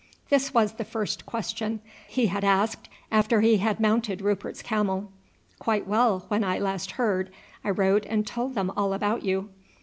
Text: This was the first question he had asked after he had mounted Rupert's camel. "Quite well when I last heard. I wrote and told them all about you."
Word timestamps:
This 0.29 0.51
was 0.51 0.71
the 0.71 0.83
first 0.83 1.27
question 1.27 1.79
he 2.07 2.25
had 2.25 2.43
asked 2.43 2.89
after 3.11 3.41
he 3.41 3.57
had 3.57 3.79
mounted 3.79 4.19
Rupert's 4.19 4.63
camel. 4.63 5.11
"Quite 5.59 5.85
well 5.85 6.25
when 6.27 6.43
I 6.43 6.57
last 6.57 6.93
heard. 6.93 7.31
I 7.63 7.69
wrote 7.69 8.07
and 8.07 8.25
told 8.25 8.55
them 8.55 8.71
all 8.75 8.93
about 8.93 9.23
you." 9.23 9.51